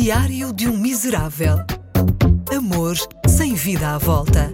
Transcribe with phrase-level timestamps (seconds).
[0.00, 1.56] Diário de um Miserável.
[2.56, 2.94] Amor
[3.26, 4.48] sem vida à volta.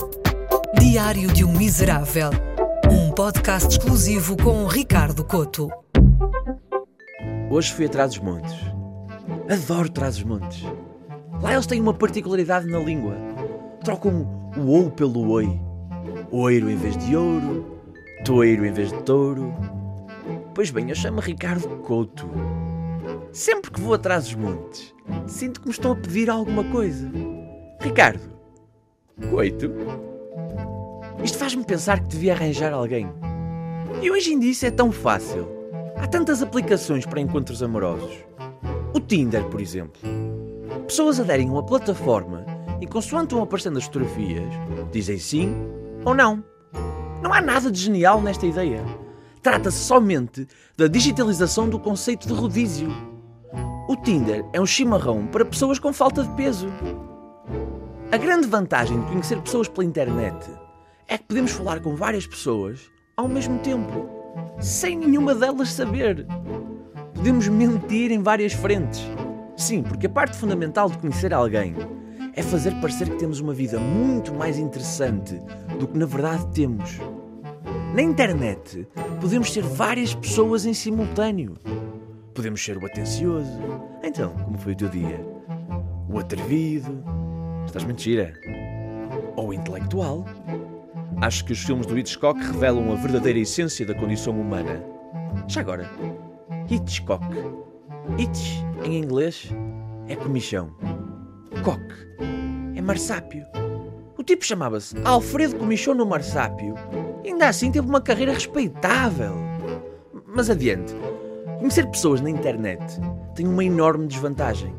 [0.80, 2.30] Diário de um Miserável.
[2.91, 5.69] Um podcast exclusivo com Ricardo Coto.
[7.51, 8.55] Hoje fui a Trás-os-Montes.
[9.46, 10.65] Adoro Trás-os-Montes.
[11.43, 13.15] Lá eles têm uma particularidade na língua.
[13.84, 15.61] Trocam o ou pelo oi.
[16.30, 17.83] Oiro em vez de ouro.
[18.24, 19.55] Toiro em vez de touro.
[20.55, 22.27] Pois bem, eu chamo Ricardo Couto.
[23.34, 24.95] Sempre que vou atrás dos montes,
[25.27, 27.11] sinto que me estão a pedir alguma coisa.
[27.80, 28.23] Ricardo,
[29.29, 29.73] coito.
[31.20, 33.09] Isto faz-me pensar que devia arranjar alguém.
[34.01, 35.48] E hoje em dia isso é tão fácil.
[35.97, 38.16] Há tantas aplicações para encontros amorosos.
[38.95, 40.01] O Tinder, por exemplo.
[40.87, 42.46] Pessoas aderem a uma plataforma
[42.80, 44.45] e, consoante vão aparecendo as fotografias,
[44.93, 45.57] dizem sim
[46.05, 46.45] ou não.
[47.21, 48.85] Não há nada de genial nesta ideia.
[49.43, 50.46] Trata-se somente
[50.77, 53.13] da digitalização do conceito de rodízio.
[53.87, 56.68] O Tinder é um chimarrão para pessoas com falta de peso.
[58.10, 60.51] A grande vantagem de conhecer pessoas pela internet
[61.07, 64.09] é que podemos falar com várias pessoas ao mesmo tempo,
[64.59, 66.27] sem nenhuma delas saber.
[67.15, 69.03] Podemos mentir em várias frentes.
[69.55, 71.75] Sim, porque a parte fundamental de conhecer alguém
[72.34, 75.38] é fazer parecer que temos uma vida muito mais interessante
[75.78, 76.99] do que na verdade temos.
[77.94, 78.88] Na internet,
[79.21, 81.59] podemos ser várias pessoas em simultâneo.
[82.34, 83.60] Podemos ser o atencioso.
[84.03, 85.21] Então, como foi o teu dia?
[86.09, 87.03] O atrevido.
[87.65, 88.34] Estás mentira?
[89.37, 90.25] Ou o intelectual?
[91.22, 94.82] Acho que os filmes do Hitchcock revelam a verdadeira essência da condição humana.
[95.47, 95.88] Já agora,
[96.69, 97.25] Hitchcock.
[98.19, 99.49] Hitch, em inglês,
[100.09, 100.75] é comichão.
[101.62, 101.82] Cock
[102.75, 103.47] é marsápio.
[104.19, 106.75] O tipo chamava-se Alfredo Comichão no Marsápio.
[107.25, 109.34] Ainda assim teve uma carreira respeitável.
[110.27, 110.94] Mas adiante.
[111.65, 113.00] Conhecer pessoas na internet
[113.34, 114.75] tem uma enorme desvantagem.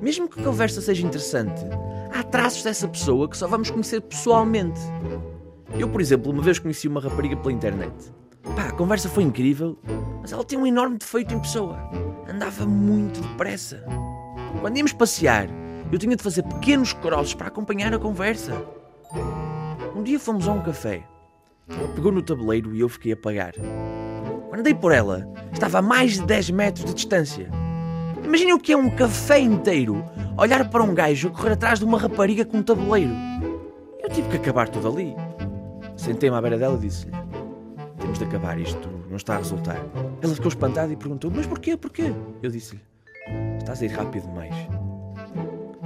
[0.00, 1.60] Mesmo que a conversa seja interessante,
[2.10, 4.80] há traços dessa pessoa que só vamos conhecer pessoalmente.
[5.78, 7.92] Eu, por exemplo, uma vez conheci uma rapariga pela internet.
[8.56, 9.78] Pá, a conversa foi incrível,
[10.22, 11.78] mas ela tinha um enorme defeito em pessoa.
[12.26, 13.84] Andava muito depressa.
[14.62, 15.46] Quando íamos passear,
[15.92, 18.64] eu tinha de fazer pequenos crosses para acompanhar a conversa.
[19.94, 21.04] Um dia fomos a um café.
[21.68, 23.52] Ela pegou no tabuleiro e eu fiquei a pagar.
[24.56, 27.50] Andei por ela, estava a mais de 10 metros de distância.
[28.24, 30.04] Imaginem o que é um café inteiro
[30.38, 33.12] olhar para um gajo correr atrás de uma rapariga com um tabuleiro.
[34.00, 35.12] Eu tive que acabar tudo ali.
[35.96, 37.12] Sentei-me à beira dela e disse-lhe:
[37.98, 39.84] Temos de acabar isto, não está a resultar.
[40.22, 41.76] Ela ficou espantada e perguntou: Mas porquê?
[41.76, 42.12] Porquê?
[42.40, 42.80] Eu disse-lhe:
[43.58, 44.54] Estás a ir rápido demais.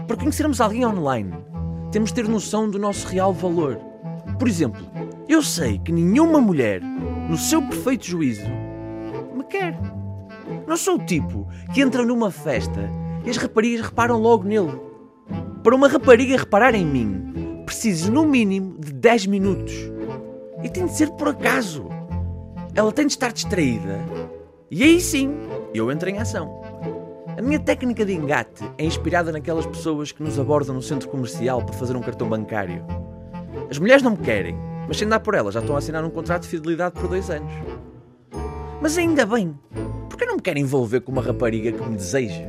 [0.07, 1.33] Para conhecermos alguém online,
[1.91, 3.79] temos de ter noção do nosso real valor.
[4.39, 4.87] Por exemplo,
[5.27, 8.58] eu sei que nenhuma mulher, no seu perfeito juízo,
[9.49, 9.79] me quer.
[10.67, 12.91] Não sou o tipo que entra numa festa
[13.25, 14.79] e as raparigas reparam logo nele.
[15.63, 19.75] Para uma rapariga reparar em mim, preciso no mínimo de 10 minutos.
[20.63, 21.89] E tem de ser por acaso.
[22.75, 23.99] Ela tem de estar distraída.
[24.71, 25.35] E aí sim,
[25.75, 26.61] eu entro em ação.
[27.37, 31.63] A minha técnica de engate é inspirada naquelas pessoas que nos abordam no centro comercial
[31.63, 32.85] para fazer um cartão bancário.
[33.71, 34.57] As mulheres não me querem,
[34.87, 37.31] mas sem dar por elas já estão a assinar um contrato de fidelidade por dois
[37.31, 37.53] anos.
[38.81, 39.59] Mas ainda bem,
[40.09, 42.45] porque não me quero envolver com uma rapariga que me deseja?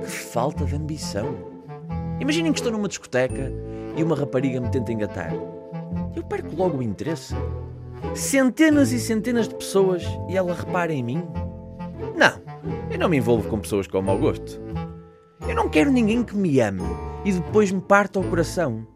[0.00, 1.34] Que falta de ambição.
[2.20, 3.52] Imaginem que estou numa discoteca
[3.94, 5.32] e uma rapariga me tenta engatar.
[6.16, 7.34] Eu perco logo o interesse.
[8.14, 11.22] Centenas e centenas de pessoas e ela repara em mim?
[12.16, 12.40] Não,
[12.90, 14.60] eu não me envolvo com pessoas com mau gosto.
[15.46, 16.82] Eu não quero ninguém que me ame
[17.24, 18.86] e depois me parta o coração.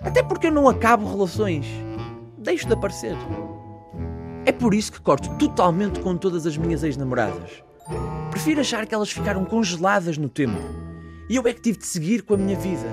[0.00, 1.66] Até porque eu não acabo relações.
[2.38, 3.16] Deixo de aparecer.
[4.46, 7.62] É por isso que corto totalmente com todas as minhas ex-namoradas.
[8.30, 10.58] Prefiro achar que elas ficaram congeladas no tempo
[11.28, 12.86] e eu é que tive de seguir com a minha vida.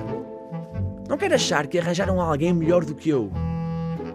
[1.10, 3.30] Não quero achar que arranjaram alguém melhor do que eu.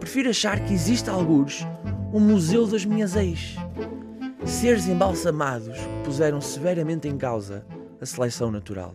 [0.00, 1.66] Prefiro achar que existe alguns
[2.12, 3.56] um museu das minhas ex.
[4.46, 7.66] Seres embalsamados que puseram severamente em causa
[8.00, 8.94] a seleção natural.